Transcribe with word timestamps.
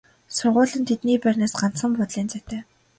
Сургууль 0.35 0.77
нь 0.79 0.87
тэдний 0.89 1.19
байрнаас 1.23 1.53
ганцхан 1.59 1.91
буудлын 1.95 2.27
зайтай. 2.31 2.61